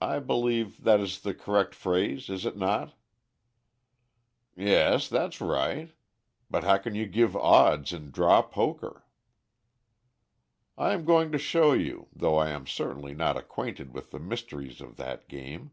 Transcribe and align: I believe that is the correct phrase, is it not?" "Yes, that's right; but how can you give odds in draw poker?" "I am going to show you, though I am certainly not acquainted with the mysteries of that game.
I 0.00 0.20
believe 0.20 0.84
that 0.84 1.00
is 1.00 1.22
the 1.22 1.34
correct 1.34 1.74
phrase, 1.74 2.28
is 2.30 2.46
it 2.46 2.56
not?" 2.56 2.94
"Yes, 4.54 5.08
that's 5.08 5.40
right; 5.40 5.90
but 6.48 6.62
how 6.62 6.78
can 6.78 6.94
you 6.94 7.04
give 7.08 7.34
odds 7.34 7.92
in 7.92 8.12
draw 8.12 8.42
poker?" 8.42 9.02
"I 10.78 10.92
am 10.92 11.04
going 11.04 11.32
to 11.32 11.36
show 11.38 11.72
you, 11.72 12.06
though 12.14 12.36
I 12.36 12.50
am 12.50 12.68
certainly 12.68 13.12
not 13.12 13.36
acquainted 13.36 13.92
with 13.92 14.12
the 14.12 14.20
mysteries 14.20 14.80
of 14.80 14.94
that 14.98 15.26
game. 15.28 15.72